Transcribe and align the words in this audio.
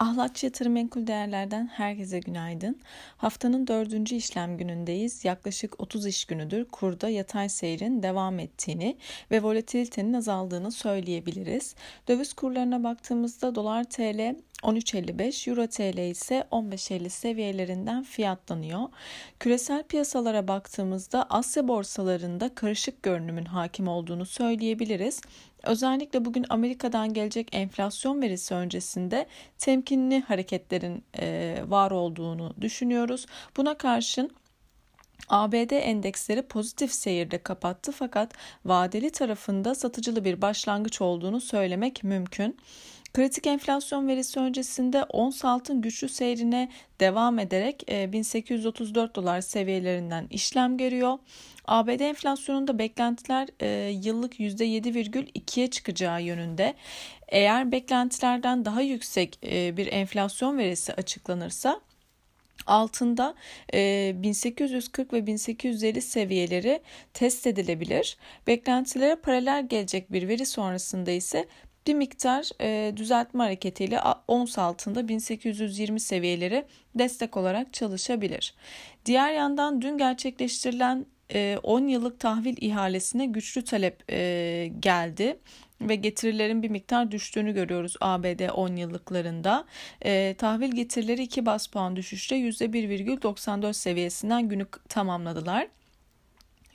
Ahlatçı 0.00 0.46
Yatırım 0.46 0.72
Menkul 0.72 1.06
Değerler'den 1.06 1.66
herkese 1.66 2.18
günaydın. 2.18 2.80
Haftanın 3.16 3.66
dördüncü 3.66 4.14
işlem 4.14 4.56
günündeyiz. 4.56 5.24
Yaklaşık 5.24 5.80
30 5.80 6.06
iş 6.06 6.24
günüdür 6.24 6.64
kurda 6.64 7.08
yatay 7.08 7.48
seyrin 7.48 8.02
devam 8.02 8.38
ettiğini 8.38 8.96
ve 9.30 9.42
volatilitenin 9.42 10.12
azaldığını 10.12 10.72
söyleyebiliriz. 10.72 11.74
Döviz 12.08 12.32
kurlarına 12.32 12.84
baktığımızda 12.84 13.54
dolar 13.54 13.84
TL 13.84 14.36
13.55, 14.62 15.50
Euro 15.50 15.66
TL 15.66 16.10
ise 16.10 16.44
15.50 16.52 17.08
seviyelerinden 17.08 18.02
fiyatlanıyor. 18.02 18.80
Küresel 19.40 19.82
piyasalara 19.82 20.48
baktığımızda 20.48 21.26
Asya 21.30 21.68
borsalarında 21.68 22.54
karışık 22.54 23.02
görünümün 23.02 23.44
hakim 23.44 23.88
olduğunu 23.88 24.26
söyleyebiliriz. 24.26 25.20
Özellikle 25.62 26.24
bugün 26.24 26.46
Amerika'dan 26.48 27.14
gelecek 27.14 27.48
enflasyon 27.52 28.22
verisi 28.22 28.54
öncesinde 28.54 29.26
temkinli 29.58 30.20
hareketlerin 30.20 31.04
e, 31.18 31.56
var 31.66 31.90
olduğunu 31.90 32.54
düşünüyoruz. 32.60 33.26
Buna 33.56 33.74
karşın 33.74 34.30
ABD 35.28 35.70
endeksleri 35.70 36.42
pozitif 36.42 36.92
seyirde 36.92 37.38
kapattı 37.38 37.92
fakat 37.92 38.32
vadeli 38.64 39.10
tarafında 39.10 39.74
satıcılı 39.74 40.24
bir 40.24 40.42
başlangıç 40.42 41.00
olduğunu 41.00 41.40
söylemek 41.40 42.04
mümkün. 42.04 42.56
Kritik 43.12 43.46
enflasyon 43.46 44.08
verisi 44.08 44.40
öncesinde 44.40 45.04
ons 45.04 45.44
altın 45.44 45.82
güçlü 45.82 46.08
seyrine 46.08 46.68
devam 47.00 47.38
ederek 47.38 47.84
1834 47.88 49.10
e, 49.10 49.14
dolar 49.14 49.40
seviyelerinden 49.40 50.26
işlem 50.30 50.76
görüyor. 50.76 51.18
ABD 51.64 52.00
enflasyonunda 52.00 52.78
beklentiler 52.78 53.48
e, 53.60 53.90
yıllık 53.90 54.40
%7,2'ye 54.40 55.70
çıkacağı 55.70 56.22
yönünde. 56.22 56.74
Eğer 57.28 57.72
beklentilerden 57.72 58.64
daha 58.64 58.80
yüksek 58.80 59.38
e, 59.44 59.76
bir 59.76 59.86
enflasyon 59.92 60.58
verisi 60.58 60.92
açıklanırsa 60.94 61.80
altında 62.66 63.34
1840 63.72 65.12
ve 65.12 65.26
1850 65.26 66.02
seviyeleri 66.02 66.82
test 67.14 67.46
edilebilir. 67.46 68.16
Beklentilere 68.46 69.16
paralel 69.16 69.68
gelecek 69.68 70.12
bir 70.12 70.28
veri 70.28 70.46
sonrasında 70.46 71.10
ise 71.10 71.46
bir 71.86 71.94
miktar 71.94 72.50
e, 72.60 72.96
düzeltme 72.96 73.42
hareketiyle 73.42 74.00
ons 74.28 74.58
altında 74.58 75.08
1820 75.08 76.00
seviyeleri 76.00 76.64
destek 76.94 77.36
olarak 77.36 77.72
çalışabilir. 77.72 78.54
Diğer 79.06 79.32
yandan 79.32 79.82
dün 79.82 79.98
gerçekleştirilen 79.98 81.06
e, 81.34 81.58
10 81.62 81.88
yıllık 81.88 82.20
tahvil 82.20 82.56
ihalesine 82.60 83.26
güçlü 83.26 83.64
talep 83.64 84.12
e, 84.12 84.70
geldi 84.80 85.38
ve 85.80 85.94
getirilerin 85.94 86.62
bir 86.62 86.70
miktar 86.70 87.10
düştüğünü 87.10 87.54
görüyoruz 87.54 87.96
ABD 88.00 88.48
10 88.54 88.76
yıllıklarında. 88.76 89.64
E, 90.04 90.34
tahvil 90.38 90.70
getirileri 90.70 91.22
2 91.22 91.46
bas 91.46 91.66
puan 91.66 91.96
düşüşle 91.96 92.36
%1,94 92.36 93.72
seviyesinden 93.72 94.48
günü 94.48 94.66
tamamladılar. 94.88 95.66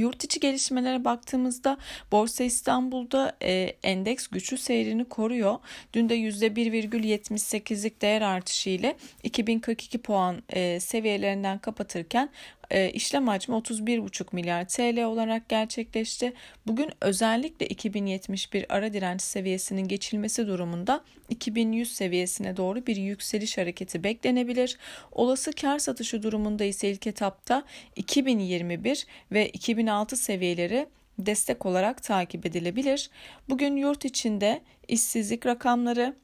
Yurt 0.00 0.24
içi 0.24 0.40
gelişmelere 0.40 1.04
baktığımızda 1.04 1.76
Borsa 2.12 2.44
İstanbul'da 2.44 3.36
e, 3.42 3.76
endeks 3.82 4.26
güçlü 4.26 4.58
seyrini 4.58 5.04
koruyor. 5.04 5.58
Dün 5.92 6.08
de 6.08 6.16
%1,78'lik 6.16 8.02
değer 8.02 8.22
artışı 8.22 8.70
ile 8.70 8.96
2042 9.22 9.98
puan 9.98 10.42
e, 10.48 10.80
seviyelerinden 10.80 11.58
kapatırken 11.58 12.30
e, 12.70 12.90
işlem 12.90 13.28
hacmi 13.28 13.54
31,5 13.54 14.26
milyar 14.32 14.68
TL 14.68 15.04
olarak 15.04 15.48
gerçekleşti. 15.48 16.32
Bugün 16.66 16.90
özellikle 17.00 17.66
2071 17.66 18.74
ara 18.74 18.92
direnç 18.92 19.22
seviyesinin 19.22 19.88
geçilmesi 19.88 20.46
durumunda 20.46 21.04
2100 21.28 21.92
seviyesine 21.92 22.56
doğru 22.56 22.86
bir 22.86 22.96
yükseliş 22.96 23.58
hareketi 23.58 24.04
beklenebilir. 24.04 24.78
Olası 25.12 25.52
kar 25.52 25.78
satışı 25.78 26.22
durumunda 26.22 26.64
ise 26.64 26.90
ilk 26.90 27.06
etapta 27.06 27.62
2021 27.96 29.06
ve 29.32 29.48
2006 29.48 30.16
seviyeleri 30.16 30.86
destek 31.18 31.66
olarak 31.66 32.02
takip 32.02 32.46
edilebilir. 32.46 33.10
Bugün 33.48 33.76
yurt 33.76 34.04
içinde 34.04 34.60
işsizlik 34.88 35.46
rakamları 35.46 36.16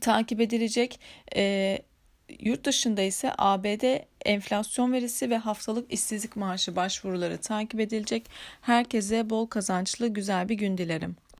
takip 0.00 0.40
edilecek. 0.40 1.00
E, 1.36 1.78
Yurt 2.38 2.64
dışında 2.64 3.02
ise 3.02 3.32
ABD 3.38 3.98
enflasyon 4.24 4.92
verisi 4.92 5.30
ve 5.30 5.36
haftalık 5.36 5.92
işsizlik 5.92 6.36
maaşı 6.36 6.76
başvuruları 6.76 7.38
takip 7.38 7.80
edilecek. 7.80 8.26
Herkese 8.60 9.30
bol 9.30 9.46
kazançlı 9.46 10.08
güzel 10.08 10.48
bir 10.48 10.54
gün 10.54 10.78
dilerim. 10.78 11.16